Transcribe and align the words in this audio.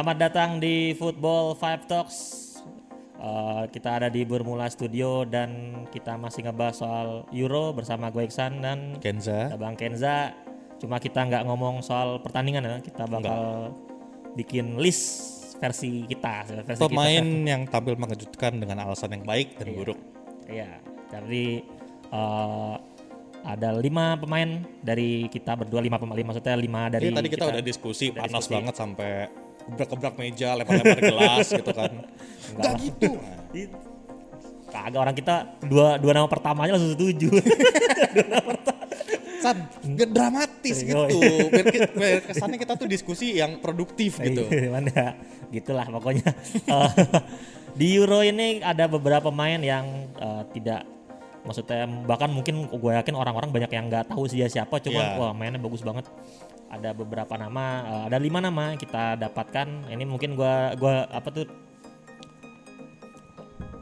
Selamat 0.00 0.32
datang 0.32 0.56
di 0.56 0.96
Football 0.96 1.60
Five 1.60 1.84
Talks. 1.84 2.16
Uh, 3.20 3.68
kita 3.68 4.00
ada 4.00 4.08
di 4.08 4.24
Bermula 4.24 4.64
Studio 4.72 5.28
dan 5.28 5.84
kita 5.92 6.16
masih 6.16 6.48
ngebahas 6.48 6.72
soal 6.80 7.08
Euro 7.36 7.76
bersama 7.76 8.08
gue 8.08 8.24
Iksan 8.24 8.64
dan 8.64 8.96
Kenza. 8.96 9.52
Bang 9.60 9.76
Kenza. 9.76 10.32
Cuma 10.80 10.96
kita 10.96 11.20
nggak 11.28 11.44
ngomong 11.44 11.84
soal 11.84 12.16
pertandingan 12.24 12.64
ya, 12.64 12.76
kita 12.80 13.04
bakal 13.04 13.76
bikin 14.40 14.80
list 14.80 15.36
versi 15.60 16.08
kita. 16.08 16.48
Versi 16.64 16.80
Pemain 16.80 17.20
kita. 17.20 17.50
yang 17.52 17.62
tampil 17.68 18.00
mengejutkan 18.00 18.56
dengan 18.56 18.80
alasan 18.88 19.20
yang 19.20 19.28
baik 19.28 19.60
dan 19.60 19.68
Iya. 19.68 19.76
buruk. 19.84 19.98
Iya, 20.48 20.70
jadi 21.12 21.46
uh, 22.08 22.80
ada 23.44 23.76
lima 23.76 24.16
pemain 24.16 24.64
dari 24.80 25.28
kita 25.28 25.60
berdua 25.60 25.84
lima 25.84 26.00
pemain 26.00 26.24
maksudnya 26.24 26.56
lima 26.56 26.88
dari 26.88 27.12
Jadi 27.12 27.20
tadi 27.20 27.28
kita, 27.36 27.52
udah 27.52 27.60
diskusi 27.60 28.16
panas 28.16 28.48
diskusi. 28.48 28.56
banget 28.56 28.74
sampai 28.80 29.12
gebrak-gebrak 29.70 30.14
meja, 30.16 30.52
lempar-lempar 30.54 31.00
gelas 31.00 31.46
gitu 31.58 31.70
kan. 31.70 31.90
Enggak 32.56 32.74
gitu. 32.82 33.08
Kagak 34.70 35.00
orang 35.02 35.14
kita 35.14 35.34
dua 35.66 35.98
dua 35.98 36.12
nama 36.14 36.26
pertamanya 36.26 36.78
langsung 36.78 36.94
setuju. 36.94 37.28
San, 39.40 39.56
gak 39.96 40.10
dramatis 40.12 40.84
Iya, 40.84 41.08
gitu. 41.08 41.16
iya. 41.16 41.88
Biar, 41.96 42.20
kesannya 42.28 42.60
kita 42.60 42.76
tuh 42.76 42.84
diskusi 42.84 43.40
yang 43.40 43.56
produktif 43.56 44.20
gitu. 44.20 44.44
Gimana 44.52 44.92
ya? 44.92 45.08
Gitulah 45.48 45.88
pokoknya. 45.88 46.28
Eh, 46.68 46.90
di 47.72 47.96
Euro 47.96 48.20
ini 48.20 48.60
ada 48.60 48.84
beberapa 48.84 49.32
pemain 49.32 49.56
yang 49.56 49.88
eh, 50.12 50.42
tidak 50.52 50.84
maksudnya 51.40 51.88
bahkan 52.04 52.28
mungkin 52.28 52.68
gue 52.68 52.92
yakin 53.00 53.16
orang-orang 53.16 53.48
banyak 53.48 53.72
yang 53.72 53.88
nggak 53.88 54.12
tahu 54.12 54.28
dia 54.28 54.44
siapa 54.44 54.76
cuman 54.76 55.00
Iya. 55.00 55.16
wah 55.16 55.32
mainnya 55.32 55.56
bagus 55.56 55.80
banget 55.80 56.04
ada 56.70 56.94
beberapa 56.94 57.34
nama 57.34 57.64
eh, 57.82 58.02
ada 58.08 58.18
lima 58.22 58.38
nama 58.38 58.72
yang 58.72 58.80
kita 58.80 59.18
dapatkan 59.18 59.90
ini 59.90 60.06
mungkin 60.06 60.38
gua 60.38 60.72
gua 60.78 61.10
apa 61.10 61.28
tuh 61.34 61.46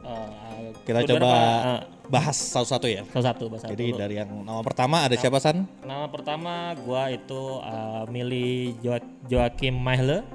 eh, 0.03 0.67
Kita 0.83 1.05
coba 1.05 1.31
eh, 1.77 1.81
bahas 2.09 2.33
satu-satu 2.33 2.87
ya. 2.89 3.05
salah 3.13 3.27
satu 3.31 3.45
bahasa 3.53 3.69
Jadi 3.69 3.93
dulu. 3.93 4.01
dari 4.01 4.15
yang 4.17 4.29
nama 4.41 4.65
pertama 4.65 5.05
ada 5.05 5.13
siapa 5.13 5.37
San? 5.37 5.69
Nama 5.85 6.09
pertama 6.09 6.73
gua 6.81 7.13
itu 7.13 7.61
uh, 7.61 8.09
milih 8.09 8.81
jo 8.81 8.97
Joachim 9.29 9.77
Mahle 9.77 10.25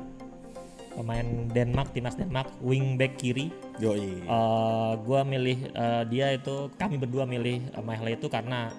pemain 0.95 1.27
Denmark 1.51 1.91
timnas 1.91 2.15
Denmark 2.15 2.47
wingback 2.63 3.19
kiri. 3.19 3.51
Yoi. 3.83 4.23
Uh, 4.31 4.95
gua 5.03 5.27
milih 5.27 5.75
uh, 5.75 6.07
dia 6.07 6.31
itu 6.31 6.71
kami 6.79 6.95
berdua 7.03 7.27
milih 7.27 7.67
uh, 7.75 7.83
Mahle 7.83 8.15
itu 8.15 8.31
karena 8.31 8.71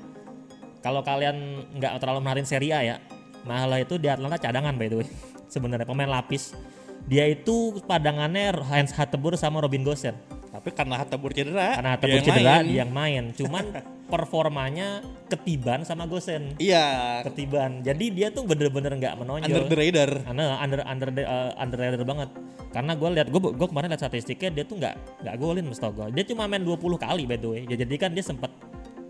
kalau 0.80 1.04
kalian 1.04 1.68
nggak 1.76 2.00
terlalu 2.00 2.24
merhatiin 2.24 2.48
Serie 2.48 2.72
A 2.72 2.80
ya, 2.86 2.96
Mahle 3.46 3.86
itu 3.86 3.96
di 4.02 4.10
Atlanta 4.10 4.38
cadangan 4.42 4.74
by 4.76 4.88
the 4.90 4.98
way. 5.02 5.08
Sebenarnya 5.54 5.88
pemain 5.88 6.10
lapis. 6.10 6.58
Dia 7.06 7.30
itu 7.30 7.78
padangannya 7.86 8.66
Hans 8.66 8.90
Hatteburg 8.98 9.38
sama 9.38 9.62
Robin 9.62 9.86
Gosens 9.86 10.18
Tapi 10.50 10.74
karena 10.74 10.98
Hatabur 10.98 11.30
cedera, 11.36 11.78
karena 11.78 12.00
dia 12.02 12.16
yang 12.18 12.26
cedera 12.26 12.42
main. 12.42 12.66
dia 12.66 12.78
yang 12.82 12.92
main. 12.96 13.24
Cuman 13.38 13.66
performanya 14.10 15.04
ketiban 15.30 15.84
sama 15.86 16.08
Gosens 16.10 16.56
Iya, 16.58 17.22
ketiban. 17.28 17.84
Jadi 17.86 18.10
dia 18.10 18.34
tuh 18.34 18.48
bener-bener 18.48 18.96
nggak 18.98 19.22
menonjol. 19.22 19.52
under 19.52 19.64
the 19.70 19.78
radar. 19.78 20.12
Karena 20.26 20.44
under 20.64 20.80
under 20.88 21.10
uh, 21.28 21.52
under 21.62 22.06
banget. 22.08 22.30
Karena 22.72 22.92
gue 22.98 23.10
lihat 23.20 23.28
gue 23.30 23.42
gue 23.54 23.68
kemarin 23.68 23.88
lihat 23.94 24.02
statistiknya 24.02 24.50
dia 24.50 24.64
tuh 24.66 24.80
nggak 24.80 24.96
nggak 25.28 25.36
golin 25.38 25.66
mesti 25.68 25.88
gue. 25.92 26.08
Dia 26.16 26.24
cuma 26.32 26.48
main 26.50 26.64
20 26.64 26.80
kali 26.80 27.24
by 27.28 27.38
the 27.38 27.50
way. 27.52 27.62
Ya, 27.70 27.76
jadi 27.76 27.96
kan 28.00 28.16
dia 28.16 28.24
sempat 28.24 28.50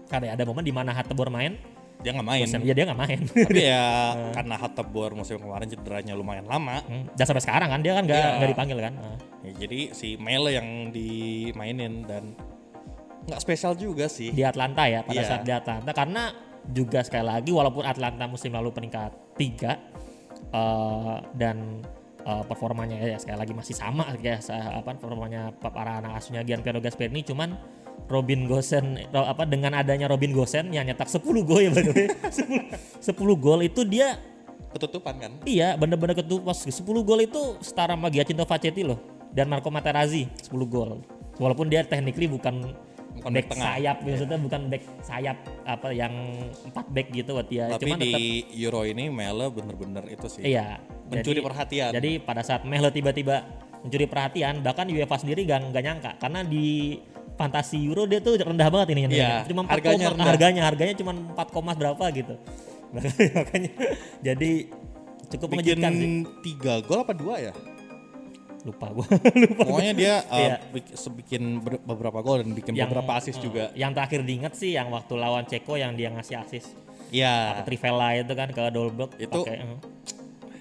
karena 0.10 0.34
ada 0.34 0.44
momen 0.46 0.66
di 0.66 0.74
mana 0.74 0.94
Hatebor 0.94 1.30
main, 1.30 1.58
Dia 2.06 2.14
nggak 2.14 2.28
main. 2.28 2.46
ya 2.46 2.72
dia 2.72 2.86
nggak 2.86 3.00
main. 3.02 3.20
Tapi 3.26 3.62
ya 3.66 3.86
karena 4.38 4.56
Hatabur 4.56 5.12
musim 5.12 5.36
kemarin 5.36 5.66
cederanya 5.66 6.14
lumayan 6.14 6.46
lama. 6.46 6.86
Hmm, 6.86 7.10
Dan 7.12 7.26
sampai 7.26 7.42
sekarang 7.42 7.68
kan 7.68 7.82
dia 7.82 7.98
kan 7.98 8.06
nggak 8.06 8.14
Iya. 8.16 8.36
nggak 8.38 8.50
dipanggil 8.52 8.78
kan. 8.80 8.94
Nah, 8.96 9.18
Ya, 9.42 9.52
jadi 9.60 9.80
si 9.92 10.18
Mele 10.18 10.54
yang 10.54 10.68
dimainin 10.90 12.02
dan 12.04 12.38
nggak 13.26 13.38
spesial 13.40 13.74
juga 13.74 14.06
sih. 14.06 14.30
di 14.30 14.42
Atlanta 14.42 14.86
ya 14.86 15.02
pada 15.02 15.14
Iya. 15.16 15.26
saat 15.28 15.42
di 15.42 15.50
Atlanta 15.52 15.92
karena 15.92 16.30
juga 16.68 17.02
sekali 17.02 17.26
lagi 17.26 17.50
walaupun 17.50 17.82
Atlanta 17.84 18.26
musim 18.26 18.50
lalu 18.52 18.70
peringkat 18.70 19.10
tiga 19.34 19.82
eh, 20.48 21.18
dan 21.32 21.82
eh, 22.22 22.44
performanya 22.44 22.98
ya 22.98 23.18
sekali 23.18 23.38
lagi 23.40 23.54
masih 23.54 23.74
sama 23.74 24.14
ya 24.20 24.38
sa- 24.40 24.76
apa 24.76 24.94
performanya 24.94 25.54
para 25.56 25.98
anak 26.00 26.18
asuhnya 26.18 26.42
Gianpiero 26.42 26.78
Gasperini 26.80 27.22
cuman 27.22 27.54
Robin 28.06 28.46
Gosen 28.46 29.02
apa 29.10 29.44
dengan 29.44 29.74
adanya 29.74 30.06
Robin 30.06 30.30
Gosen 30.30 30.70
yang 30.70 30.86
nyetak 30.86 31.08
10 31.08 31.22
gol 31.42 31.60
ya 31.60 31.70
by 31.70 31.82
the 31.82 31.92
way 31.92 32.08
10, 33.02 33.16
10 33.18 33.18
gol 33.38 33.60
itu 33.62 33.82
dia 33.84 34.20
Ketutupan 34.70 35.16
kan? 35.18 35.32
iya 35.44 35.74
bener-bener 35.74 36.14
ketupas 36.14 36.62
10 36.62 36.76
gol 37.02 37.20
itu 37.20 37.42
setara 37.60 37.96
sama 37.96 38.08
Giacinto 38.08 38.44
Facchetti 38.44 38.84
loh 38.84 39.00
dan 39.32 39.48
Marco 39.48 39.68
Materazzi 39.68 40.28
10 40.42 40.52
gol 40.66 41.00
walaupun 41.36 41.66
dia 41.66 41.82
technically 41.82 42.28
bukan 42.28 42.76
Bukan 43.16 43.32
back 43.32 43.48
back 43.48 43.52
tengah. 43.56 43.68
sayap 43.72 43.98
maksudnya 44.04 44.36
bukan 44.38 44.62
back 44.68 44.84
sayap 45.02 45.38
apa 45.64 45.88
yang 45.90 46.12
empat 46.68 46.86
back 46.92 47.08
gitu 47.10 47.32
buat 47.32 47.48
dia 47.48 47.72
Tapi 47.72 47.88
cuman 47.88 47.98
di 47.98 48.06
tetap 48.06 48.22
Euro 48.60 48.82
ini 48.84 49.08
Mele 49.08 49.48
bener-bener 49.50 50.04
itu 50.12 50.28
sih. 50.28 50.44
iya 50.44 50.84
Mencuri 51.08 51.40
Jadi- 51.40 51.48
perhatian. 51.48 51.92
jadi 51.96 52.12
pada 52.20 52.44
saat 52.44 52.68
Mehlo 52.68 52.92
tiba-tiba 52.92 53.48
mencuri 53.82 54.04
perhatian 54.04 54.60
bahkan 54.60 54.84
UEFA 54.86 55.16
sendiri 55.16 55.46
gak, 55.46 55.64
nggak 55.64 55.84
nyangka 55.86 56.12
karena 56.20 56.44
di 56.44 57.00
fantasi 57.36 57.78
Euro 57.82 58.04
dia 58.04 58.20
tuh 58.20 58.36
rendah 58.36 58.68
banget 58.68 58.88
ini 58.96 59.02
Iya, 59.14 59.44
cuma 59.46 59.64
4 59.64 59.72
harganya 59.72 59.96
koma- 60.02 60.12
rendah. 60.16 60.28
harganya 60.28 60.62
harganya 60.64 60.94
cuma 60.96 61.12
4 61.14 61.36
koma 61.52 61.72
berapa 61.72 62.06
gitu 62.12 62.36
makanya 62.96 63.72
jadi 64.20 64.52
cukup 65.28 65.48
bikin 65.52 65.58
mengejutkan 65.78 65.92
sih 65.94 66.10
tiga 66.42 66.74
gol 66.82 67.02
apa 67.02 67.12
dua 67.12 67.36
ya? 67.42 67.54
lupa 68.64 68.90
gua 68.90 69.06
Pokoknya 69.62 69.94
dia 69.94 70.14
uh, 70.26 70.40
Iya. 70.40 70.56
bik- 70.74 70.98
bikin 71.16 71.44
ber- 71.60 71.84
beberapa 71.84 72.18
gol 72.20 72.42
dan 72.42 72.50
bikin 72.50 72.74
beberapa 72.74 73.14
asis 73.14 73.38
eh, 73.38 73.42
juga. 73.42 73.70
Yang 73.74 73.92
terakhir 73.94 74.20
diingat 74.24 74.54
sih 74.56 74.74
yang 74.74 74.90
waktu 74.90 75.14
lawan 75.14 75.46
Ceko 75.46 75.78
yang 75.78 75.94
dia 75.94 76.10
ngasih 76.10 76.42
asis 76.42 76.66
Iya. 77.14 77.62
Trivela 77.62 78.18
itu 78.18 78.34
kan 78.34 78.50
ke 78.50 78.64
Dolberg 78.70 79.14
Itu- 79.16 79.46
pakai, 79.46 79.62
eh. 79.62 79.80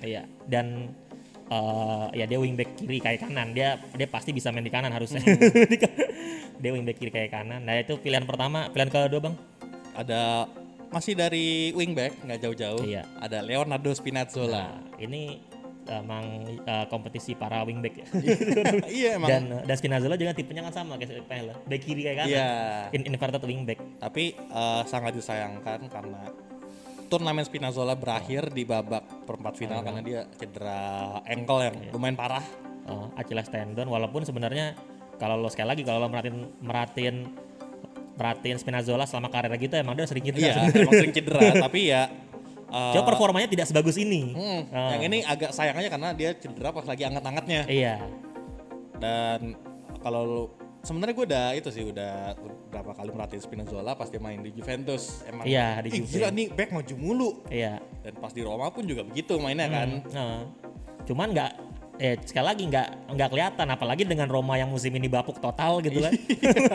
Iya, 0.05 0.23
dan 0.45 0.93
eh, 1.51 2.07
ya 2.17 2.25
dia 2.25 2.39
wingback 2.41 2.77
kiri 2.79 2.99
kayak 3.01 3.29
kanan. 3.29 3.53
Dia 3.53 3.81
dia 3.97 4.09
pasti 4.09 4.31
bisa 4.33 4.49
main 4.55 4.65
di 4.65 4.73
kanan 4.73 4.93
harusnya. 4.93 5.21
Hmm. 5.21 5.37
dia 6.63 6.71
wingback 6.73 6.97
kiri 6.97 7.11
kayak 7.13 7.31
kanan. 7.33 7.65
Nah, 7.65 7.77
itu 7.77 8.01
pilihan 8.01 8.25
pertama, 8.25 8.71
pilihan 8.73 8.91
kedua, 8.91 9.21
Bang. 9.31 9.37
Ada 9.95 10.49
masih 10.95 11.19
dari 11.19 11.75
wingback 11.75 12.23
nggak 12.23 12.41
jauh-jauh. 12.41 12.83
Iya. 12.87 13.03
Ada 13.19 13.43
Leonardo 13.43 13.91
Spinazzola. 13.91 14.55
Nah, 14.55 14.71
ini 15.03 15.43
emang 15.85 16.49
eh, 16.49 16.87
kompetisi 16.89 17.37
para 17.37 17.61
wingback 17.67 17.95
ya. 18.01 18.07
iya 19.03 19.09
emang. 19.21 19.29
dan 19.29 19.43
dan 19.67 19.77
Spinazzola 19.77 20.17
juga 20.17 20.33
tipenya 20.33 20.65
kan 20.71 20.73
sama 20.85 20.97
kayak 20.97 21.27
Pele. 21.29 21.53
Back 21.67 21.83
kiri 21.83 22.03
kayak 22.07 22.19
kanan. 22.25 22.33
Iya. 22.33 22.49
In- 22.95 23.07
inverted 23.11 23.45
wingback. 23.45 23.81
Tapi 24.01 24.39
eh, 24.39 24.83
sangat 24.89 25.13
disayangkan 25.19 25.91
karena 25.91 26.23
turnamen 27.15 27.43
Spinazzola 27.43 27.95
berakhir 27.95 28.51
di 28.51 28.63
babak 28.63 29.07
perempat 29.23 29.55
final 29.55 29.81
karena 29.81 30.01
dia 30.01 30.21
cedera 30.33 30.81
ankle 31.23 31.61
yang 31.63 31.77
Iya. 31.81 31.91
lumayan 31.91 32.15
parah. 32.15 32.43
uh, 32.85 33.09
Achilles 33.15 33.47
tendon 33.47 33.87
walaupun 33.87 34.23
sebenarnya 34.23 34.75
kalau 35.15 35.37
lo 35.37 35.47
sekali 35.47 35.71
lagi 35.71 35.83
kalau 35.83 35.99
lo 35.99 36.09
merhatiin 36.09 36.37
merhatiin 36.61 37.17
merhatiin 38.15 38.57
Spinazzola 38.57 39.05
selama 39.05 39.27
karirnya 39.29 39.57
gitu 39.57 39.75
emang 39.75 39.95
dia 39.95 40.05
sering 40.05 40.21
cedera 40.23 40.43
Iya, 40.45 40.55
emang 40.83 40.93
sering 40.93 41.15
cedera. 41.15 41.41
tapi 41.61 41.81
ya. 41.89 42.03
Cuma 42.93 43.07
performanya 43.07 43.47
tidak 43.47 43.65
sebagus 43.65 43.95
ini. 43.95 44.35
hmm, 44.35 44.61
Ah. 44.69 44.93
Yang 44.93 45.03
ini 45.07 45.19
agak 45.23 45.51
sayangnya 45.51 45.87
karena 45.89 46.11
dia 46.11 46.35
cedera 46.35 46.71
pas 46.71 46.83
lagi 46.83 47.03
anget-angetnya. 47.03 47.63
Iya. 47.65 48.03
Dan 48.99 49.55
kalau 50.01 50.51
sebenarnya 50.85 51.15
gue 51.17 51.27
udah 51.27 51.47
itu 51.57 51.69
sih 51.73 51.83
udah 51.83 52.37
berapa 52.71 52.93
kali 52.93 53.11
merhatiin 53.11 53.43
Spinazzola 53.43 53.97
pas 53.97 54.13
dia 54.13 54.21
main 54.21 54.39
di 54.39 54.53
Juventus. 54.53 55.25
Emang 55.25 55.49
Iya, 55.49 55.81
di 55.81 55.89
"Ih, 55.91 56.05
Juve." 56.05 56.13
gila 56.21 56.29
nih 56.31 56.47
back 56.53 56.71
maju 56.71 56.95
mulu. 56.95 57.31
Iya. 57.49 57.81
Dan 58.05 58.15
pas 58.21 58.31
di 58.31 58.45
Roma 58.45 58.69
pun 58.71 58.85
juga 58.85 59.03
begitu 59.03 59.41
mainnya 59.41 59.67
kan. 59.67 59.89
Nah, 60.13 60.45
cuman 61.09 61.29
nggak 61.33 61.53
eh 61.95 62.19
sekali 62.27 62.47
lagi 62.51 62.63
nggak 62.67 63.15
nggak 63.15 63.29
kelihatan 63.31 63.67
apalagi 63.71 64.03
dengan 64.03 64.27
Roma 64.27 64.59
yang 64.59 64.67
musim 64.67 64.91
ini 64.93 65.07
bapuk 65.07 65.39
total 65.39 65.79
gitu 65.81 66.03
kan. 66.03 66.13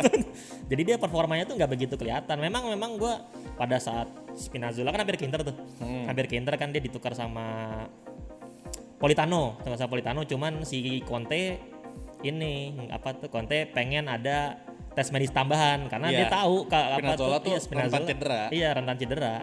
Jadi 0.71 0.81
dia 0.83 0.95
performanya 0.95 1.43
tuh 1.45 1.59
nggak 1.59 1.71
begitu 1.71 1.95
kelihatan. 1.99 2.39
Memang 2.39 2.71
memang 2.71 2.95
gua 2.95 3.23
pada 3.59 3.77
saat 3.77 4.07
Spinazzola 4.39 4.95
kan 4.95 5.03
hampir 5.03 5.19
ke 5.19 5.27
Inter 5.27 5.43
tuh. 5.43 5.55
Hmm. 5.83 6.07
Hampir 6.07 6.25
ke 6.31 6.39
Inter 6.39 6.55
kan 6.55 6.71
dia 6.71 6.79
ditukar 6.79 7.11
sama 7.13 7.83
Politano, 8.99 9.55
sama 9.63 9.87
Politano 9.87 10.27
cuman 10.27 10.67
si 10.67 10.99
Conte 11.07 11.55
ini 12.21 12.53
apa 12.89 13.15
tuh 13.15 13.27
Conte 13.27 13.63
pengen 13.65 14.05
ada 14.05 14.59
tes 14.89 15.07
medis 15.09 15.29
tambahan 15.29 15.87
karena 15.87 16.07
Iya. 16.07 16.17
dia 16.17 16.27
tahu 16.29 16.55
ka- 16.65 16.87
apa 16.91 16.99
Spinazzola 16.99 17.37
tuh 17.39 17.49
iya, 17.49 17.59
Spinazzola- 17.59 17.83
rentan 17.85 18.03
cedera. 18.05 18.41
Iya, 18.49 18.69
rentan 18.73 18.97
cedera. 18.97 19.35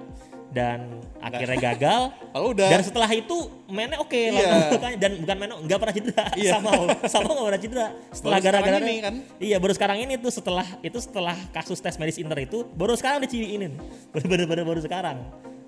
Dan 0.46 0.78
akhirnya 1.18 1.58
gagal. 1.58 2.00
Kalau 2.32 2.46
udah 2.50 2.68
Dan 2.68 2.80
setelah 2.80 3.10
itu 3.10 3.36
mainnya 3.66 3.98
oke 3.98 4.14
Iya. 4.14 4.32
lawan 4.32 4.60
Mukanya. 4.70 4.96
dan 4.96 5.10
bukan 5.18 5.36
mainnya 5.36 5.56
nggak 5.58 5.78
pernah 5.78 5.94
cedera 5.94 6.24
Iya. 6.38 6.50
sama 6.52 6.70
sama 7.06 7.28
nggak 7.30 7.46
pernah 7.46 7.62
cedera 7.62 7.86
setelah 8.10 8.38
gara-gara 8.38 8.78
ini 8.78 8.94
kan? 9.00 9.14
iya 9.38 9.56
baru 9.56 9.72
sekarang 9.72 9.98
ini 9.98 10.14
tuh 10.16 10.30
setelah 10.30 10.66
itu 10.80 10.98
setelah 10.98 11.36
kasus 11.50 11.76
tes 11.76 11.96
medis 11.96 12.16
Inter 12.16 12.38
itu 12.38 12.64
baru 12.70 12.94
sekarang 12.94 13.20
diciriinin 13.20 13.74
baru 14.14 14.62
baru 14.64 14.80
sekarang 14.80 15.18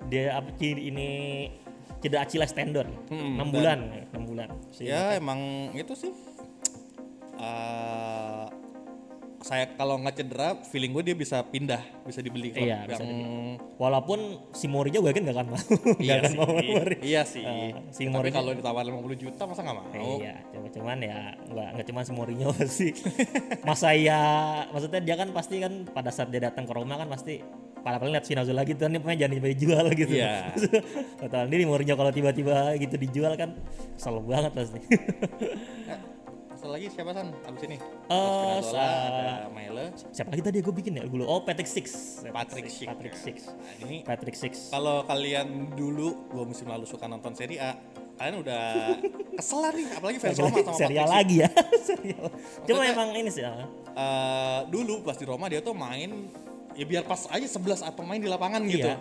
dia 0.05 0.33
apa 0.33 0.49
ini 0.57 1.09
cedera 1.99 2.23
Achilles 2.23 2.49
tendon. 2.49 2.87
Hmm, 3.07 3.35
6 3.35 3.37
dan- 3.37 3.51
bulan, 3.51 3.79
6 4.09 4.23
bulan. 4.23 4.47
Ya 4.79 5.13
emang 5.13 5.37
itu 5.73 5.91
sih 5.93 6.11
eh, 7.39 8.45
saya 9.39 9.71
kalau 9.71 9.95
nggak 9.95 10.13
cedera 10.13 10.51
feeling 10.63 10.91
gue 10.91 10.99
dia 11.01 11.15
bisa 11.15 11.39
pindah 11.41 11.79
bisa 12.03 12.19
dibeli 12.19 12.51
klub 12.51 12.59
Iya, 12.61 12.83
bisa 12.85 12.99
yang 12.99 13.55
Walaupun 13.79 14.19
si 14.51 14.67
Mourinho 14.67 14.99
gue 14.99 15.09
yakin 15.09 15.23
gak 15.23 15.31
akan 15.33 15.47
mau. 15.47 15.59
Gak 15.95 15.95
iya 15.97 16.13
akan 16.17 16.27
sih 16.27 16.35
mau 16.35 16.45
Mourinho. 16.45 16.83
iya 16.99 17.21
sih 17.23 17.41
Eh, 17.41 17.71
si 17.89 18.03
tapi 18.03 18.11
Mourinho- 18.11 18.35
kalau 18.35 18.51
ditawar 18.51 18.83
50 18.83 19.15
juta 19.17 19.47
masa 19.47 19.63
nggak 19.63 19.77
mau 19.79 19.87
Iya, 20.19 20.35
cuma 20.51 20.67
cuman 20.69 20.97
ya 20.99 21.17
nggak 21.45 21.67
nggak 21.73 21.85
cuma 21.87 21.99
si 22.03 22.11
Mourinho 22.11 22.49
sih. 22.79 22.91
Masa 23.63 23.95
ya 23.95 24.21
maksudnya 24.69 24.99
dia 24.99 25.15
kan 25.15 25.31
pasti 25.31 25.55
kan 25.57 25.87
pada 25.87 26.11
saat 26.11 26.27
dia 26.27 26.43
datang 26.43 26.67
ke 26.67 26.73
Roma 26.75 26.95
kan 26.95 27.07
pasti 27.07 27.39
pada 27.79 27.95
paling 27.95 28.11
lihat 28.11 28.27
Spinazzola 28.27 28.67
gitu 28.67 28.75
kan 28.77 28.91
ini 28.91 28.99
pemain 28.99 29.15
jangan 29.17 29.39
dijual 29.39 29.85
gitu. 29.95 30.13
Iya. 30.13 30.51
Betul. 31.15 31.47
Ini 31.47 31.63
Mourinho 31.63 31.95
kalau 31.95 32.11
tiba-tiba 32.11 32.75
gitu 32.75 32.99
dijual 32.99 33.33
kan 33.33 33.55
kesel 33.95 34.19
banget 34.21 34.51
pasti. 34.51 34.79
Satu 36.59 36.75
lagi 36.75 36.91
siapa 36.91 37.15
san 37.15 37.31
abis 37.31 37.61
ini? 37.65 37.77
Eh, 37.79 38.19
Spinazzola, 38.59 38.75
sa- 38.75 38.83
ada 39.07 39.47
Maile, 39.49 39.85
Siapa 40.11 40.27
lagi 40.29 40.43
tadi 40.43 40.57
gue 40.59 40.73
bikin 40.75 40.91
ya 40.93 41.07
dulu? 41.07 41.23
Oh 41.23 41.39
Patrick 41.39 41.71
Six. 41.71 42.19
Patrick 42.27 42.67
Schick. 42.67 42.91
Patrick 42.91 43.15
Six. 43.15 43.47
Nah, 43.47 43.73
ini 43.79 44.03
Patrick 44.03 44.35
Six. 44.35 44.67
kalau 44.67 45.07
kalian 45.07 45.47
dulu 45.71 46.27
dua 46.27 46.43
musim 46.43 46.67
lalu 46.67 46.83
suka 46.83 47.07
nonton 47.07 47.31
Serie 47.31 47.63
A, 47.63 47.79
kalian 48.13 48.43
udah 48.43 48.63
kesel 49.39 49.71
nih, 49.71 49.87
apalagi 49.87 50.17
fans 50.19 50.35
Roma 50.35 50.57
sama 50.59 50.75
serial 50.75 51.07
Patrick 51.07 51.15
lagi 51.15 51.35
ya. 51.39 51.49
serial. 51.87 52.25
Cuma 52.67 52.81
emang 52.83 53.09
ini 53.15 53.31
sih. 53.31 53.43
Eh, 53.47 54.59
dulu 54.67 54.99
pas 54.99 55.15
di 55.15 55.23
Roma 55.23 55.47
dia 55.47 55.63
tuh 55.63 55.71
main 55.71 56.27
ya 56.75 56.83
biar 56.83 57.07
pas 57.07 57.23
aja 57.25 57.47
11 57.47 57.87
pemain 57.95 58.19
di 58.19 58.27
lapangan 58.27 58.59
gitu. 58.67 58.83
Iya. 58.83 58.99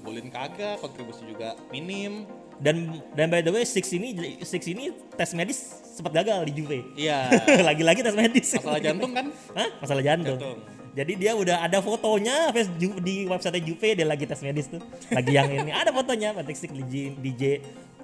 Golin 0.00 0.30
kagak, 0.30 0.78
kontribusi 0.78 1.26
juga 1.26 1.58
minim. 1.74 2.22
Dan 2.60 3.00
dan 3.16 3.32
by 3.32 3.40
the 3.40 3.52
way 3.52 3.64
Six 3.64 3.88
ini 3.96 4.12
Six 4.44 4.68
ini 4.68 4.92
tes 5.16 5.32
medis 5.32 5.80
sempat 5.96 6.12
gagal 6.12 6.44
di 6.48 6.52
Juve. 6.60 6.80
Iya. 6.92 7.32
Lagi-lagi 7.68 8.04
tes 8.04 8.12
medis. 8.12 8.52
Masalah 8.60 8.80
jantung 8.80 9.12
kan? 9.16 9.26
Hah? 9.56 9.68
Masalah 9.80 10.02
jantung. 10.04 10.36
Jantung. 10.36 10.60
Jadi 10.90 11.12
dia 11.22 11.32
udah 11.38 11.62
ada 11.62 11.78
fotonya 11.78 12.50
di 12.98 13.24
website 13.24 13.62
Juve 13.62 13.94
dia 13.94 14.06
lagi 14.06 14.26
tes 14.26 14.42
medis 14.42 14.66
tuh. 14.68 14.82
Lagi 15.08 15.32
yang 15.32 15.48
ini 15.48 15.72
ada 15.72 15.94
fotonya 15.94 16.34
Patrick 16.34 16.58
Schick 16.58 16.74
di 16.74 16.84
J, 16.84 16.94
di 17.14 17.30
J, 17.32 17.42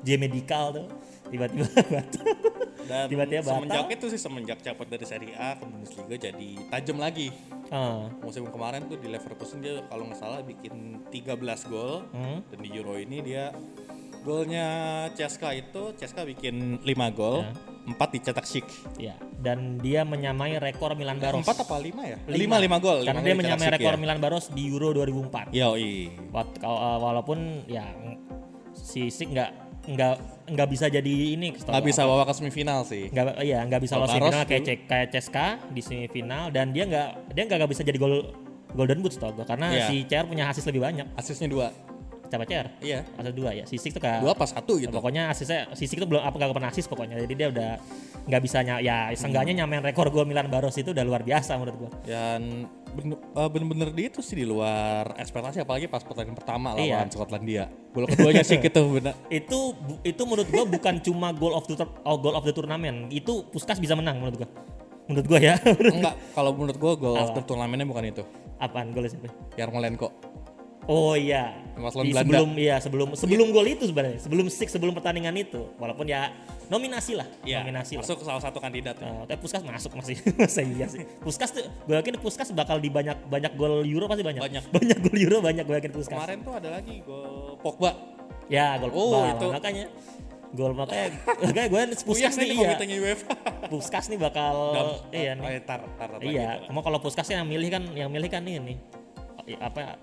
J 0.06 0.08
Medical 0.16 0.64
tuh. 0.72 0.86
Tiba-tiba 1.26 1.66
batal. 1.98 2.24
Dan 2.86 3.06
Tiba-tiba 3.10 3.42
batal. 3.42 3.58
semenjak 3.58 3.86
itu 3.98 4.06
sih 4.14 4.20
semenjak 4.22 4.58
cabut 4.62 4.86
dari 4.86 5.02
Serie 5.02 5.34
A 5.34 5.58
ke 5.58 5.66
Bundesliga 5.66 6.30
jadi 6.30 6.48
tajam 6.70 7.02
lagi. 7.02 7.34
Ah, 7.74 8.06
Musim 8.22 8.46
kemarin 8.46 8.86
tuh 8.86 8.94
di 8.94 9.10
Leverkusen 9.10 9.58
dia 9.58 9.82
kalau 9.90 10.06
nggak 10.06 10.22
salah 10.22 10.38
bikin 10.46 11.02
13 11.10 11.42
gol 11.66 12.06
hmm. 12.14 12.38
dan 12.54 12.58
di 12.62 12.70
Euro 12.70 12.94
ini 12.94 13.18
dia 13.26 13.50
golnya 14.26 14.66
Ceska 15.14 15.54
itu 15.54 15.94
Ceska 15.94 16.26
bikin 16.26 16.82
5 16.82 16.90
gol, 17.12 17.46
Ya. 17.46 17.54
4 17.86 18.10
dicetak 18.10 18.42
Schick. 18.42 18.66
Ya, 18.98 19.14
dan 19.38 19.78
dia 19.78 20.02
menyamai 20.02 20.58
rekor 20.58 20.92
Milan 20.92 21.22
Baros. 21.22 21.46
4 21.46 21.62
apa 21.62 21.78
5 21.78 22.02
ya? 22.02 22.18
5 22.18 22.34
Lima. 22.34 22.56
5 22.58 22.82
gol. 22.82 22.98
Karena 23.00 23.22
lima 23.22 23.24
dia 23.24 23.30
gol 23.30 23.40
menyamai 23.40 23.68
rekor 23.70 23.92
Schick, 23.94 24.02
Milan 24.02 24.18
Baros 24.18 24.44
di 24.50 24.62
Euro 24.66 24.90
2004. 24.90 25.54
ya. 25.54 25.70
Yoi. 25.70 26.10
Uh, 26.34 26.98
walaupun 26.98 27.38
ya 27.64 27.86
si 28.74 29.06
Sik 29.08 29.30
nggak 29.30 29.50
nggak 29.86 30.14
nggak 30.50 30.68
bisa 30.68 30.90
jadi 30.90 31.14
ini 31.32 31.54
Nggak 31.54 31.86
bisa 31.86 32.02
bawa 32.02 32.26
ke 32.26 32.34
semifinal 32.34 32.82
sih. 32.82 33.06
nggak 33.06 33.38
iya 33.40 33.62
nggak 33.62 33.80
bisa 33.80 33.94
lolos 33.94 34.10
semifinal 34.10 34.42
kayak 34.42 34.62
cek 34.62 34.78
kayak 34.84 35.08
Ceska 35.14 35.46
di 35.70 35.78
semifinal 35.78 36.50
dan 36.50 36.74
dia 36.74 36.84
nggak 36.84 37.30
dia 37.30 37.42
nggak 37.46 37.58
nggak 37.62 37.70
bisa 37.70 37.82
jadi 37.82 37.94
gol 37.94 38.34
golden 38.74 38.98
boot 38.98 39.14
tau 39.14 39.30
karena 39.32 39.70
Iya. 39.70 39.86
si 39.86 40.02
CR 40.04 40.26
punya 40.26 40.50
asis 40.50 40.66
lebih 40.66 40.82
banyak 40.82 41.06
Asisnya 41.14 41.46
2. 41.48 41.85
Siapa 42.26 42.44
CR 42.44 42.66
Iya. 42.78 43.00
asis 43.12 43.32
dua 43.32 43.50
ya 43.52 43.64
si 43.64 43.76
Sik 43.76 43.92
tuh 43.92 44.02
kayak 44.02 44.20
2 44.20 44.30
pas 44.32 44.48
1 44.48 44.62
gitu. 44.76 44.90
pokoknya 44.90 45.28
asisnya 45.28 45.70
si 45.72 45.84
Sik 45.84 45.98
tuh 45.98 46.08
belum 46.08 46.20
apa 46.20 46.34
nggak 46.34 46.50
pernah 46.52 46.68
asis 46.68 46.84
pokoknya 46.84 47.16
jadi 47.18 47.34
dia 47.34 47.48
udah 47.48 47.70
nggak 48.24 48.40
bisa 48.40 48.58
ny- 48.60 48.82
ya 48.82 49.10
seenggaknya 49.12 49.62
nyamain 49.62 49.80
rekor 49.80 50.08
gol 50.08 50.24
Milan 50.24 50.46
Baros 50.46 50.74
itu 50.74 50.90
udah 50.90 51.02
luar 51.02 51.22
biasa 51.22 51.54
menurut 51.54 51.76
gua 51.78 51.90
Dan 52.02 52.66
eh, 53.36 53.48
bener-bener 53.48 53.88
dia 53.90 54.06
itu 54.08 54.20
sih 54.20 54.34
di 54.34 54.44
luar 54.44 55.14
ekspektasi 55.14 55.60
apalagi 55.60 55.86
pas 55.86 56.00
pertandingan 56.00 56.34
pertama 56.34 56.74
Iya. 56.74 56.98
lawan 56.98 57.08
Skotlandia. 57.08 57.64
Gol 57.90 58.06
keduanya 58.06 58.42
sih 58.42 58.58
gitu 58.58 58.82
bener. 58.94 59.14
itu 59.28 59.58
itu 60.02 60.22
menurut 60.22 60.48
gua 60.48 60.64
bukan 60.64 60.98
cuma 60.98 61.30
goal 61.30 61.54
of 61.54 61.64
the 61.64 61.74
oh, 62.02 62.16
goal 62.16 62.34
of 62.34 62.42
the 62.42 62.52
tournament 62.52 63.08
itu 63.08 63.46
Puskas 63.46 63.76
bisa 63.76 63.92
menang 63.92 64.18
menurut 64.18 64.36
gua 64.38 64.48
menurut 65.06 65.26
gua 65.28 65.38
ya 65.38 65.54
Enggak, 65.62 66.18
kalau 66.32 66.50
menurut 66.50 66.76
gua 66.76 66.92
gol 66.94 67.14
the 67.30 67.40
turnamennya 67.40 67.84
bukan 67.84 68.04
itu. 68.06 68.22
apaan 68.56 68.90
golnya 68.90 69.12
siapa 69.12 69.28
Yarmolenko. 69.54 70.08
Oh 70.86 71.12
iya. 71.12 71.50
Di 71.76 71.82
Belanda. 71.82 72.22
sebelum 72.24 72.48
iya 72.56 72.76
sebelum 72.80 73.08
sebelum 73.12 73.46
gol 73.52 73.66
itu 73.66 73.84
sebenarnya 73.84 74.16
sebelum 74.16 74.46
six 74.48 74.72
sebelum 74.72 74.96
pertandingan 74.96 75.36
itu 75.36 75.60
walaupun 75.76 76.06
ya 76.06 76.32
nominasi 76.66 77.12
lah 77.12 77.28
Iya, 77.42 77.60
nominasi 77.60 77.98
lah. 77.98 78.02
masuk 78.02 78.24
salah 78.24 78.40
satu 78.40 78.58
kandidat. 78.58 78.96
Nah, 78.96 79.22
tapi 79.24 79.38
Puskas 79.38 79.60
masuk 79.60 79.92
masih 79.92 80.16
masa 80.40 80.62
iya 80.62 80.86
sih. 80.86 81.04
Puskas 81.20 81.52
tuh 81.52 81.66
gue 81.84 81.94
yakin 81.94 82.16
Puskas 82.16 82.48
bakal 82.50 82.78
di 82.78 82.88
banyak 82.88 83.28
banyak 83.28 83.52
gol 83.54 83.84
Euro 83.84 84.06
pasti 84.06 84.22
banyak. 84.22 84.40
Banyak. 84.40 84.64
Banyak 84.74 84.98
gol 85.00 85.16
Euro 85.20 85.38
banyak 85.38 85.62
gue 85.62 85.76
yakin 85.76 85.92
Puskas. 85.92 86.16
Kemarin 86.16 86.38
tuh 86.40 86.54
ada 86.54 86.68
lagi 86.72 86.94
gol 87.02 87.60
Pogba. 87.60 87.90
Ya 88.46 88.78
gol 88.78 88.88
Oh, 88.88 89.02
Pogba, 89.12 89.20
itu. 89.32 89.46
makanya 89.52 89.84
gol 90.48 90.72
makanya 90.72 91.06
makanya 91.44 91.68
gue 91.68 91.80
Puskas 91.92 92.02
Puskas 92.06 92.34
nih 92.38 92.48
iya. 92.56 93.14
Puskas 93.68 94.04
nih 94.06 94.16
bakal 94.16 94.54
Dam- 94.72 95.12
iya 95.12 95.32
oh, 95.34 95.44
nih. 95.44 95.58
eh, 95.58 95.62
tar, 95.62 95.82
tar, 95.98 96.08
tar 96.08 96.20
Iya, 96.22 96.64
kamu 96.64 96.80
kalau 96.80 96.98
Puskas 96.98 97.28
yang 97.28 97.44
milih 97.44 97.68
kan 97.68 97.82
yang 97.92 98.08
milih 98.08 98.30
kan 98.30 98.40
ini 98.42 98.78
apa 99.60 99.94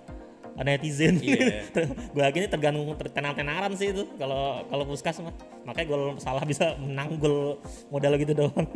netizen. 0.56 1.18
Iya. 1.18 1.66
gue 2.14 2.24
ini 2.36 2.46
tergantung 2.46 2.86
ter- 2.94 3.10
tenar-tenaran 3.10 3.74
sih 3.74 3.90
itu 3.90 4.06
kalau 4.16 4.62
kalau 4.70 4.84
Puskas 4.86 5.18
mah. 5.20 5.34
Makanya 5.66 5.88
gol 5.90 6.04
salah 6.22 6.46
bisa 6.46 6.78
menang 6.78 7.18
gol 7.18 7.58
modal 7.90 8.14
gitu 8.22 8.38
doang. 8.38 8.68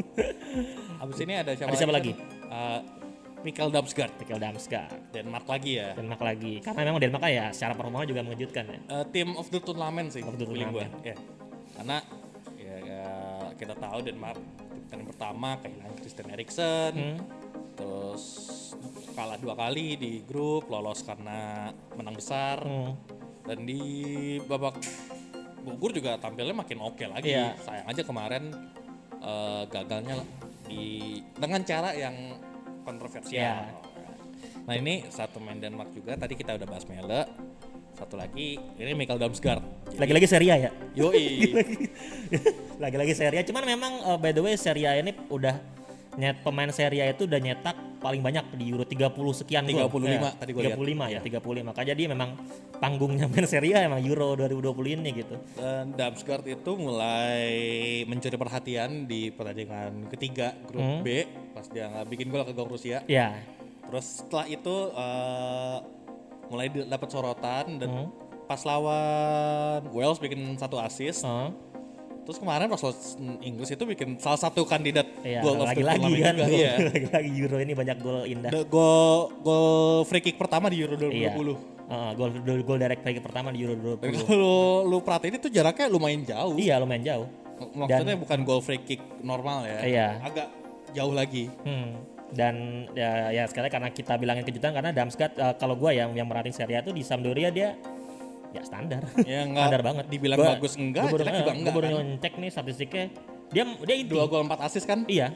Abis 1.03 1.18
ini 1.21 1.38
ada 1.38 1.53
siapa 1.53 1.69
Ada 1.69 1.77
siapa 1.77 1.94
lagi? 1.94 2.18
Eh, 2.50 2.79
Michael 3.45 3.69
Damsgaard. 3.69 4.13
Michael 4.18 4.41
Damsgaard. 4.41 5.13
Denmark 5.13 5.45
lagi 5.45 5.71
ya. 5.77 5.94
Denmark 5.94 6.21
lagi. 6.25 6.53
Karena 6.65 6.81
memang 6.83 6.97
Denmark 6.97 7.21
kan 7.21 7.31
ya 7.31 7.45
secara 7.53 7.77
performa 7.77 8.01
juga 8.03 8.25
mengejutkan 8.25 8.65
ya. 8.65 8.80
Eh, 8.97 9.06
team 9.13 9.38
of 9.38 9.45
the 9.53 9.62
tournament 9.62 10.09
sih 10.09 10.25
Of 10.25 10.41
the 10.41 10.50
feeling 10.50 10.73
gua. 10.73 10.89
tournament. 10.89 11.06
Ya. 11.06 11.15
Karena 11.77 11.97
ya, 12.57 12.75
ya, 12.81 13.03
kita 13.53 13.77
tahu 13.77 14.01
Denmark 14.01 14.41
pertandingan 14.81 15.07
pertama 15.13 15.50
kehilangan 15.62 15.95
Christian 16.00 16.27
Eriksen, 16.31 16.94
Hmm. 16.95 17.18
terus 17.75 18.23
kalah 19.18 19.42
dua 19.42 19.57
kali 19.57 19.97
di 19.97 20.21
grup, 20.21 20.69
lolos 20.69 21.02
karena 21.02 21.74
menang 21.97 22.14
besar, 22.14 22.62
Hmm. 22.62 22.94
dan 23.50 23.66
di 23.66 23.81
babak 24.45 24.78
gugur 25.66 25.90
juga 25.90 26.21
tampilnya 26.21 26.54
makin 26.54 26.78
oke 26.78 27.02
lagi. 27.09 27.33
Iya. 27.33 27.57
Sayang 27.57 27.88
aja 27.90 28.02
kemarin 28.06 28.44
eh, 29.18 29.64
gagalnya 29.74 30.21
di 30.69 31.18
dengan 31.33 31.66
cara 31.66 31.97
yang 31.97 32.38
kontroversial. 32.86 33.33
Iya. 33.33 33.74
Nah 34.69 34.76
ini 34.78 35.09
satu 35.09 35.42
main 35.42 35.57
Denmark 35.57 35.90
juga. 35.92 36.14
Tadi 36.14 36.38
kita 36.38 36.54
udah 36.54 36.68
bahas 36.69 36.86
Mele. 36.86 37.26
Satu 37.97 38.14
lagi 38.14 38.62
ini 38.78 38.94
Michael 38.94 39.18
Damsgaard. 39.18 39.97
Lagi-lagi 39.97 40.30
Serie 40.30 40.54
A 40.54 40.69
ya. 40.69 40.71
Yoi. 40.94 41.50
Lagi-lagi 42.83 43.18
Serie 43.18 43.42
A. 43.42 43.44
Cuman 43.44 43.66
memang 43.66 43.94
uh, 44.06 44.21
by 44.21 44.30
the 44.30 44.44
way 44.45 44.54
Serie 44.54 44.86
A 44.86 45.02
ini 45.02 45.18
udah 45.33 45.57
nyet 46.14 46.38
pemain 46.45 46.69
Serie 46.69 47.02
A 47.02 47.06
itu 47.09 47.26
udah 47.26 47.42
nyetak 47.42 47.74
paling 47.97 48.19
banyak 48.19 48.54
di 48.54 48.69
Euro 48.69 48.83
30 48.83 49.09
sekian 49.35 49.66
gol. 49.66 49.89
35 49.89 50.06
Ya, 50.07 50.31
tadi 50.31 50.51
gua 50.51 50.63
35 50.63 50.77
lihat. 51.04 51.09
ya, 51.09 51.19
35. 51.19 51.61
Makanya 51.63 51.94
dia 51.94 52.07
memang 52.07 52.30
panggungnya 52.75 53.25
main 53.31 53.44
Serie 53.44 53.73
A 53.73 53.83
emang 53.83 53.99
Euro 53.99 54.33
2020 54.35 54.95
ini 54.95 55.09
gitu. 55.16 55.35
Dan 55.54 55.92
Damsgaard 55.92 56.45
itu 56.45 56.71
mulai 56.73 57.49
mencuri 58.04 58.35
perhatian 58.35 59.06
di 59.06 59.30
pertandingan 59.30 60.07
ketiga 60.07 60.54
grup 60.63 60.80
Hmm. 60.80 61.01
B 61.01 61.25
pas 61.51 61.66
dia 61.66 61.87
nggak 61.87 62.06
bikin 62.07 62.27
gol 62.27 62.42
ke 62.42 62.51
gawang 62.51 62.71
Rusia. 62.71 63.01
Ya. 63.06 63.33
Terus 63.83 64.06
setelah 64.19 64.45
itu 64.45 64.75
eh, 64.92 65.77
mulai 66.47 66.68
dapat 66.69 67.07
sorotan 67.07 67.66
dan 67.75 67.89
Hmm. 67.89 68.09
pas 68.45 68.61
lawan 68.61 69.83
Wales 69.89 70.16
bikin 70.18 70.39
satu 70.56 70.77
assist. 70.77 71.23
uh, 71.23 71.51
Terus 72.27 72.37
kemarin 72.37 72.67
pas 72.67 72.83
Inggris 73.39 73.71
itu 73.71 73.83
bikin 73.87 74.19
salah 74.19 74.35
satu 74.37 74.67
kandidat 74.67 75.07
Iya, 75.23 75.39
goal 75.39 75.55
of 75.55 75.63
the 75.63 75.79
lagi-lagi 75.79 75.95
tournament 76.03 76.19
kan. 76.19 76.35
juga. 76.35 76.45
Iya. 76.51 76.71
Lagi-lagi 76.91 77.29
Euro 77.39 77.57
ini 77.57 77.73
banyak 77.73 77.97
gol 77.97 78.19
indah. 78.27 78.51
The 78.51 78.61
gol 78.67 79.15
gol 79.39 79.67
free 80.03 80.19
kick 80.19 80.35
pertama 80.35 80.67
di 80.67 80.77
Euro 80.77 80.99
2020. 80.99 81.15
Iya. 81.15 81.31
Uh, 81.87 82.11
gol 82.13 82.29
gol 82.37 82.59
gol 82.61 82.77
direct 82.77 82.99
play 82.99 83.15
pertama 83.17 83.47
di 83.49 83.63
Euro 83.63 83.79
Dan 83.95 84.11
2020. 84.11 84.27
kalau 84.27 84.55
lu 84.83 84.99
perhatiin 84.99 85.39
itu 85.39 85.47
jaraknya 85.47 85.87
lumayan 85.87 86.21
jauh. 86.21 86.53
Iya, 86.53 86.75
lumayan 86.77 87.03
jauh. 87.05 87.27
Mak- 87.57 87.87
Maksudnya 87.87 88.15
bukan 88.19 88.39
gol 88.43 88.59
free 88.59 88.83
kick 88.83 88.99
normal 89.23 89.63
ya. 89.63 89.79
Iya. 89.81 90.07
Agak 90.21 90.47
jauh 90.91 91.15
lagi. 91.15 91.47
Hmm. 91.63 91.95
Dan 92.27 92.55
ya, 92.91 93.31
ya 93.31 93.47
sekali 93.47 93.71
karena 93.71 93.87
kita 93.87 94.19
bilangin 94.19 94.43
kejutan 94.43 94.75
karena 94.75 94.91
Damsgaard 94.91 95.33
uh, 95.39 95.55
kalau 95.55 95.79
gua 95.79 95.95
yang 95.95 96.11
yang 96.11 96.27
merhatiin 96.27 96.51
Serie 96.51 96.75
A 96.75 96.83
tuh 96.83 96.91
di 96.91 96.99
Sampdoria 96.99 97.47
dia 97.47 97.71
ya 98.51 98.61
standar. 98.63 99.04
Ya 99.23 99.44
enggak 99.47 99.68
standar 99.69 99.81
banget. 99.83 100.06
dibilang 100.07 100.37
Gua- 100.39 100.49
bagus 100.56 100.73
enggak, 100.75 101.04
gua 101.04 101.11
baru, 101.11 101.21
jelek 101.23 101.33
juga 101.33 101.44
gua 101.44 101.54
enggak. 101.57 101.73
baru 101.75 101.87
kan. 101.87 102.39
nih 102.42 102.49
statistiknya. 102.51 103.06
Dia 103.47 103.63
dia 103.63 103.95
inti. 103.95 104.11
Dua 104.11 104.25
gol 104.27 104.44
empat 104.44 104.59
assist 104.63 104.85
kan? 104.85 105.07
Iya. 105.07 105.31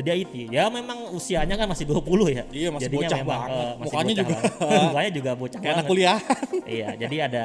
Dia 0.00 0.14
itu. 0.16 0.48
Ya 0.48 0.70
memang 0.70 1.12
usianya 1.12 1.58
kan 1.58 1.66
masih 1.66 1.84
20 1.84 2.30
ya. 2.30 2.44
Iya, 2.48 2.68
masih 2.72 2.88
Jadinya 2.88 3.00
bocah 3.04 3.18
memang, 3.20 3.28
banget. 3.28 3.50
masih 3.50 3.80
Mukanya 3.84 4.00
bocah 4.00 4.16
juga. 4.22 4.34
banget. 4.34 4.80
Mukanya 4.86 5.10
juga 5.12 5.30
bocah 5.36 5.58
Kayak 5.60 5.74
anak 5.76 5.86
kuliah. 5.90 6.18
iya, 6.78 6.88
jadi 6.96 7.16
ada 7.26 7.44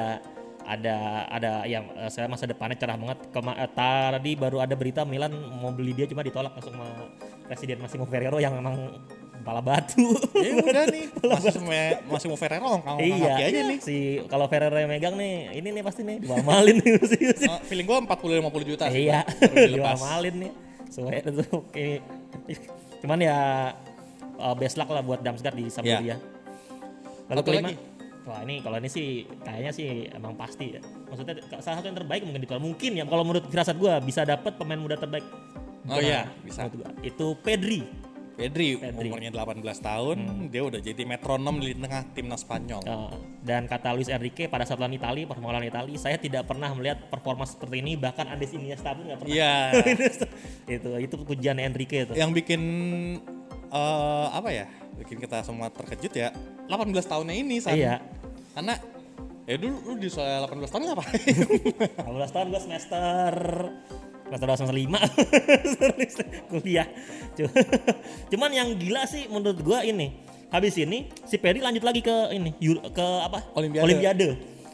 ada 0.66 0.96
ada 1.30 1.50
yang 1.62 1.84
eh, 1.94 2.10
saya 2.10 2.26
masa 2.26 2.46
depannya 2.46 2.78
cerah 2.78 2.96
banget. 2.96 3.18
Kema 3.30 3.52
eh, 3.54 3.70
tadi 3.70 4.32
baru 4.34 4.58
ada 4.62 4.74
berita 4.74 5.02
Milan 5.04 5.32
mau 5.60 5.70
beli 5.74 5.92
dia 5.92 6.06
cuma 6.06 6.22
ditolak 6.22 6.54
langsung 6.54 6.74
sama 6.74 6.86
Presiden 7.46 7.78
Massimo 7.82 8.06
Ferrero 8.06 8.38
yang 8.38 8.56
memang 8.56 8.74
kepala 9.46 9.62
batu. 9.62 10.02
ya 10.42 10.50
udah 10.58 10.84
nih 10.90 11.06
masih 11.38 11.52
semua 11.54 12.02
masih 12.10 12.26
mau 12.26 12.34
Ferrero 12.34 12.82
kalau 12.82 12.98
iya, 12.98 13.38
aja 13.38 13.60
nih 13.62 13.78
si 13.78 14.18
kalau 14.26 14.50
Ferrero 14.50 14.74
yang 14.74 14.90
megang 14.90 15.14
nih, 15.14 15.54
ini 15.54 15.70
nih 15.70 15.82
pasti 15.86 16.02
nih 16.02 16.18
dibamalin 16.18 16.82
nih 16.82 16.92
mesti. 16.98 17.18
mesti. 17.30 17.46
Oh, 17.46 17.62
feeling 17.62 17.86
gua 17.86 18.02
40 18.02 18.42
50 18.42 18.70
juta 18.74 18.84
sih 18.90 19.06
iya, 19.06 19.22
dibamalin 19.54 20.34
nih. 20.34 20.52
Soalnya 20.90 21.30
itu 21.30 21.46
oke. 21.54 21.86
Cuman 23.06 23.18
ya 23.22 23.38
uh, 24.42 24.54
best 24.58 24.74
luck 24.74 24.90
lah 24.90 25.06
buat 25.06 25.22
Damsgaard 25.22 25.54
di 25.54 25.70
Sampdoria. 25.70 26.18
Lalu 27.30 27.38
Satu 27.38 27.50
kelima, 27.50 27.68
lagi. 27.70 27.78
wah 28.26 28.40
ini 28.42 28.54
kalau 28.62 28.76
ini 28.82 28.90
sih 28.90 29.26
kayaknya 29.46 29.70
sih 29.70 30.10
emang 30.10 30.34
pasti 30.34 30.74
ya. 30.74 30.82
Maksudnya 30.82 31.38
salah 31.62 31.78
satu 31.78 31.86
yang 31.86 31.98
terbaik 32.02 32.26
mungkin 32.26 32.42
ditolak. 32.42 32.62
Mungkin 32.66 32.98
ya 32.98 33.06
kalau 33.06 33.22
menurut 33.22 33.46
firasat 33.46 33.78
gua 33.78 34.02
bisa 34.02 34.26
dapat 34.26 34.58
pemain 34.58 34.78
muda 34.78 34.98
terbaik. 34.98 35.26
Oh 35.86 36.02
iya, 36.02 36.26
bisa. 36.42 36.66
Itu 37.06 37.38
Pedri. 37.46 38.05
Pedri, 38.36 38.76
Pedri. 38.76 39.08
umurnya 39.08 39.32
18 39.32 39.64
tahun, 39.80 40.18
dia 40.52 40.60
udah 40.60 40.76
jadi 40.76 41.02
metronom 41.08 41.56
di 41.56 41.72
tengah 41.72 42.04
timnas 42.12 42.44
Spanyol. 42.44 42.84
Uh, 42.84 43.16
dan 43.40 43.64
kata 43.64 43.96
Luis 43.96 44.12
Enrique 44.12 44.44
pada 44.44 44.68
saat 44.68 44.76
lawan 44.76 44.92
Italia, 44.92 45.24
performa 45.24 45.56
lawan 45.56 45.64
Italia, 45.64 45.96
saya 45.96 46.20
tidak 46.20 46.44
pernah 46.44 46.68
melihat 46.76 47.08
performa 47.08 47.48
seperti 47.48 47.80
ini. 47.80 47.96
Bahkan 47.96 48.28
Andes 48.28 48.52
Iniesta 48.52 48.92
pun 48.92 49.08
nggak 49.08 49.18
pernah. 49.24 49.32
Iya. 49.32 49.54
itu 50.76 50.90
itu 51.00 51.14
pujian 51.24 51.56
Enrique 51.56 52.04
itu. 52.04 52.12
Yang 52.12 52.44
bikin 52.44 52.62
eh, 53.72 54.26
apa 54.28 54.48
ya? 54.52 54.68
Bikin 55.00 55.16
kita 55.16 55.40
semua 55.40 55.72
terkejut 55.72 56.12
ya. 56.12 56.28
18 56.68 56.92
tahunnya 56.92 57.34
ini 57.40 57.56
San. 57.64 57.72
Iya. 57.72 58.04
Karena 58.52 58.76
ya 59.48 59.56
dulu 59.56 59.76
lu 59.80 59.92
di 59.96 60.12
usia 60.12 60.44
18 60.44 60.60
tahun 60.68 60.82
ngapain? 60.92 61.20
18 62.04 62.34
tahun 62.36 62.46
gue 62.52 62.60
semester 62.60 63.32
semester 64.26 64.46
2 64.46 64.58
semester 64.58 64.76
5 64.76 66.50
kuliah. 66.50 66.86
Cu- 67.32 67.52
Cuman 68.34 68.50
yang 68.50 68.68
gila 68.74 69.06
sih 69.06 69.26
menurut 69.26 69.58
gua 69.62 69.82
ini. 69.82 70.18
Habis 70.46 70.78
ini 70.78 71.10
si 71.26 71.36
Pedri 71.36 71.58
lanjut 71.58 71.82
lagi 71.82 72.00
ke 72.00 72.14
ini 72.30 72.54
ke 72.90 73.06
apa? 73.22 73.50
Olimpiade. 73.54 73.86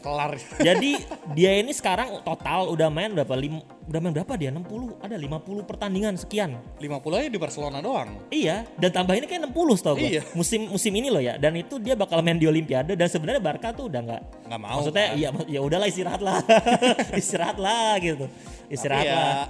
Kelar. 0.03 0.35
Jadi 0.59 0.99
dia 1.31 1.55
ini 1.55 1.71
sekarang 1.71 2.19
total 2.27 2.67
udah 2.67 2.91
main 2.91 3.15
berapa? 3.15 3.31
Lim, 3.39 3.63
udah 3.87 3.99
main 4.03 4.11
berapa 4.11 4.35
dia? 4.35 4.51
60. 4.51 4.99
Ada 4.99 5.15
50 5.15 5.63
pertandingan 5.63 6.13
sekian. 6.19 6.59
50 6.75 7.19
aja 7.23 7.29
di 7.31 7.39
Barcelona 7.39 7.79
doang. 7.79 8.19
Iya, 8.27 8.67
dan 8.75 8.91
tambah 8.91 9.15
ini 9.15 9.23
kayak 9.23 9.47
60 9.47 9.79
tau 9.79 9.95
gue. 9.95 10.19
Iya. 10.19 10.21
Musim 10.35 10.67
musim 10.67 10.91
ini 10.91 11.07
loh 11.07 11.23
ya. 11.23 11.39
Dan 11.39 11.55
itu 11.55 11.79
dia 11.79 11.95
bakal 11.95 12.19
main 12.19 12.35
di 12.35 12.43
Olimpiade 12.51 12.99
dan 12.99 13.07
sebenarnya 13.07 13.39
Barca 13.39 13.71
tuh 13.71 13.87
udah 13.87 14.01
nggak 14.03 14.21
Nggak 14.51 14.59
mau. 14.59 14.77
Maksudnya 14.83 15.07
kan? 15.07 15.17
iya 15.17 15.29
ya 15.47 15.59
udahlah 15.63 15.87
istirahat 15.87 16.19
lah. 16.21 16.43
istirahat 17.21 17.57
lah 17.57 17.95
gitu. 18.03 18.27
Tapi 18.27 18.75
Istirahat 18.75 19.05
ya, 19.07 19.15
lah. 19.15 19.47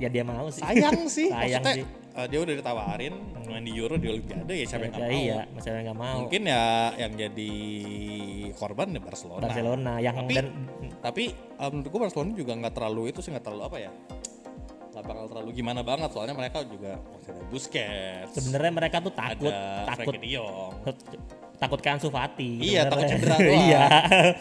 Ya 0.00 0.08
dia 0.08 0.24
mau 0.24 0.48
sih. 0.48 0.64
sayang 0.64 0.98
sih. 1.12 1.28
Sayang 1.36 1.60
Maksudnya 1.60 1.84
sih. 1.84 1.99
Eh, 2.12 2.26
dia 2.26 2.38
udah 2.38 2.54
ditawarin 2.54 3.14
main 3.44 3.62
di 3.62 3.72
Euro 3.72 3.94
di 3.94 4.06
Olimpiade 4.06 4.50
ya 4.52 4.64
siapa 4.64 4.84
yang 4.84 4.92
nggak 4.92 5.02
Ya, 5.02 5.10
mau. 5.10 5.20
iya, 5.20 5.36
masa 5.48 5.68
yang 5.70 5.84
nggak 5.84 5.98
mau. 5.98 6.16
Mungkin 6.20 6.42
ya 6.44 6.64
yang 6.96 7.12
jadi 7.14 7.52
korban 8.52 8.86
ya 8.88 9.00
Barcelona. 9.00 9.42
Barcelona 9.42 9.92
yang 9.98 10.16
Tapi- 10.16 10.34
dan 10.34 10.46
Tapi 11.00 11.24
eh, 11.32 11.68
menurut 11.68 11.88
gua 11.88 12.00
Barcelona 12.04 12.30
juga 12.32 12.52
nggak 12.54 12.74
terlalu 12.74 13.02
itu 13.08 13.18
sih 13.18 13.30
nggak 13.30 13.42
terlalu 13.42 13.62
apa 13.64 13.78
ya? 13.78 13.90
Nggak 14.90 15.04
bakal 15.04 15.24
terlalu 15.28 15.50
gimana 15.52 15.80
banget 15.80 16.10
soalnya 16.10 16.34
mereka 16.34 16.58
juga 16.62 16.98
masih 17.08 17.30
ada 17.30 17.44
Busquets, 17.46 18.30
sebenarnya 18.32 18.72
mereka 18.74 18.96
tuh 19.00 19.12
takut 19.12 19.48
ada 19.48 19.86
takut 19.88 20.14
takut 21.56 21.76
ke 21.78 21.88
Ansu 21.88 22.08
Fati. 22.08 22.50
Iya, 22.58 22.88
takut 22.88 23.04
cedera 23.04 23.36
doang. 23.38 23.60
iya. 23.60 23.84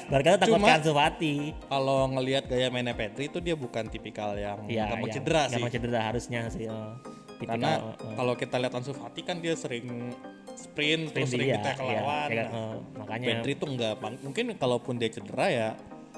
Barca 0.07 0.29
tuh 0.33 0.39
takut 0.41 0.55
Cuma- 0.55 0.67
ke 0.67 0.73
Ansu 0.73 0.91
Fati. 0.91 1.33
Kalau 1.63 1.99
ngelihat 2.09 2.43
gaya 2.45 2.67
mainnya 2.69 2.95
Pedri 2.95 3.27
itu 3.27 3.39
dia 3.39 3.53
bukan 3.53 3.87
tipikal 3.87 4.33
yang 4.33 4.63
Iya, 4.65 4.87
nggak 4.87 4.97
mau 4.97 5.05
yang- 5.05 5.15
cedera 5.15 5.41
yang 5.41 5.51
sih. 5.51 5.59
mau 5.59 5.69
cedera 5.69 5.99
harusnya 6.01 6.41
sih. 6.47 6.65
oh. 6.65 6.95
Tipikal, 7.39 7.55
Karena 7.55 7.71
oh. 7.79 8.13
kalau 8.13 8.33
kita 8.35 8.59
lihat 8.59 8.73
Ansu 8.75 8.91
Fati 8.91 9.23
kan 9.23 9.39
dia 9.39 9.55
sering 9.55 10.11
sprint, 10.51 11.15
terus 11.15 11.25
Sprint, 11.25 11.29
sering 11.31 11.47
iya, 11.47 11.55
di-tackle 11.55 11.87
iya, 11.87 11.99
lawan. 11.99 12.27
iya, 12.29 12.43
Nah, 12.45 12.75
makanya 12.99 13.27
Pedri 13.31 13.53
tuh 13.55 13.67
enggak 13.69 13.93
mungkin 14.19 14.45
kalaupun 14.53 14.93
dia 14.95 15.07
cedera 15.07 15.47
ya 15.47 15.69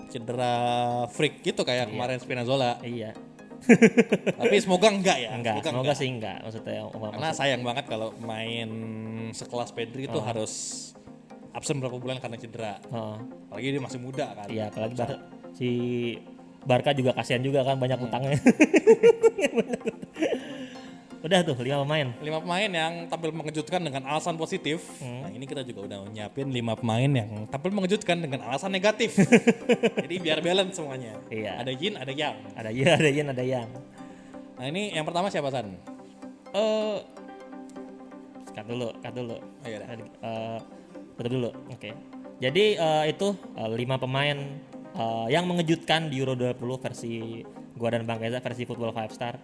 cedera 0.09 0.53
freak 1.07 1.39
gitu 1.39 1.61
kayak 1.61 1.87
kemarin 1.87 2.17
Spinazzola. 2.17 2.81
iya. 2.81 3.13
Tapi 4.41 4.57
semoga 4.57 4.89
enggak 4.89 5.21
ya. 5.21 5.29
Enggak, 5.31 5.61
semoga 5.61 5.93
enggak. 5.93 5.97
sih 6.01 6.07
enggak 6.09 6.37
maksudnya. 6.41 6.81
oh, 6.83 6.97
Karena 6.97 7.29
sayang 7.29 7.61
banget 7.61 7.85
kalau 7.85 8.09
main 8.17 8.69
sekelas 9.31 9.69
Pedri 9.71 10.09
itu 10.09 10.17
harus 10.17 10.51
absen 11.53 11.77
berapa 11.77 11.93
bulan 11.95 12.17
karena 12.17 12.41
cedera. 12.41 12.81
oh, 12.89 13.21
Apalagi 13.47 13.77
dia 13.77 13.83
masih 13.83 13.99
muda 14.01 14.25
kan. 14.33 14.47
iya, 14.49 14.73
apalagi 14.73 14.97
Bar- 14.97 15.21
si 15.53 15.69
Barca 16.61 16.89
juga 16.91 17.13
kasihan 17.13 17.41
juga 17.41 17.61
kan 17.61 17.77
Hmm. 17.77 17.81
banyak 17.85 17.99
utangnya. 18.01 18.37
Udah 21.31 21.47
tuh 21.47 21.63
lima 21.63 21.87
pemain. 21.87 22.07
Lima 22.19 22.39
pemain 22.43 22.67
yang 22.67 22.93
tampil 23.07 23.31
mengejutkan 23.31 23.79
dengan 23.79 24.03
alasan 24.03 24.35
positif. 24.35 24.83
Hmm. 24.99 25.23
Nah 25.23 25.31
ini 25.31 25.47
kita 25.47 25.63
juga 25.63 25.87
udah 25.87 26.11
nyiapin 26.11 26.51
lima 26.51 26.75
pemain 26.75 27.07
yang 27.07 27.47
tampil 27.47 27.71
mengejutkan 27.71 28.19
dengan 28.19 28.43
alasan 28.51 28.67
negatif. 28.67 29.15
Jadi 30.03 30.15
biar 30.19 30.43
balance 30.43 30.75
semuanya. 30.75 31.15
Iya. 31.31 31.63
Ada 31.63 31.71
Yin, 31.71 31.95
ada 31.95 32.11
Yang. 32.11 32.35
Ada 32.51 32.69
ya, 32.75 32.99
ada 32.99 33.07
yang, 33.07 33.27
ada 33.31 33.43
yang. 33.47 33.69
Nah 34.59 34.65
ini 34.67 34.91
yang 34.91 35.07
pertama 35.07 35.31
siapa 35.31 35.47
San? 35.55 35.71
Eh, 36.51 36.97
cut 38.51 38.65
dulu, 38.67 38.91
cut 38.99 39.13
dulu. 39.15 39.39
Oh, 39.39 39.67
iya 39.71 39.79
tutup 41.15 41.31
dulu. 41.31 41.49
Oke. 41.71 41.95
Jadi 42.43 42.75
eh, 42.75 43.03
itu 43.07 43.31
eh, 43.55 43.71
lima 43.71 43.95
pemain 43.95 44.35
eh, 44.99 45.27
yang 45.31 45.47
mengejutkan 45.47 46.11
di 46.11 46.19
Euro 46.19 46.35
20 46.35 46.59
versi 46.59 47.39
gua 47.79 47.95
dan 47.95 48.03
Bang 48.03 48.19
Reza 48.19 48.43
versi 48.43 48.67
Football 48.67 48.91
5 48.91 49.15
Star. 49.15 49.39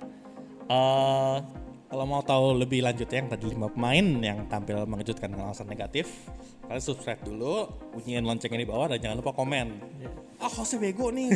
Eh 0.68 1.57
kalau 1.88 2.04
mau 2.04 2.20
tahu 2.20 2.60
lebih 2.60 2.84
lanjut 2.84 3.08
yang 3.08 3.32
tadi 3.32 3.48
lima 3.48 3.72
pemain 3.72 4.04
yang 4.20 4.44
tampil 4.52 4.84
mengejutkan 4.84 5.32
dengan 5.32 5.56
alasan 5.56 5.72
negatif, 5.72 6.28
kalian 6.68 6.84
subscribe 6.84 7.24
dulu, 7.24 7.72
bunyiin 7.96 8.28
loncengnya 8.28 8.60
di 8.60 8.68
bawah 8.68 8.92
dan 8.92 9.00
jangan 9.00 9.24
lupa 9.24 9.32
komen. 9.32 9.80
Yeah. 10.04 10.44
Ah, 10.44 10.52
Jose 10.52 10.76
bego 10.76 11.16
nih. 11.16 11.32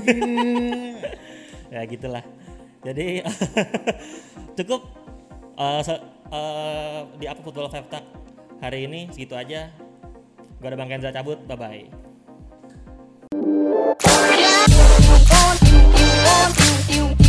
ya 1.74 1.88
gitulah. 1.88 2.20
Jadi 2.84 3.24
cukup 4.60 4.91
eh, 5.55 5.63
uh, 5.63 5.81
so, 5.88 5.96
uh, 5.96 6.00
eh, 6.36 7.00
di 7.15 7.25
apa 7.31 7.39
Football 7.39 7.72
Fakta 7.72 8.03
hari 8.60 8.91
ini 8.91 9.08
segitu 9.15 9.39
aja. 9.39 9.72
Gue 10.60 10.67
ada 10.67 10.75
Bang 10.75 10.91
Kenza 10.91 11.15
cabut, 11.15 11.39
bye-bye. 11.48 11.88
You 13.31 13.79
want, 15.31 16.51
you 16.91 17.03
want. 17.08 17.21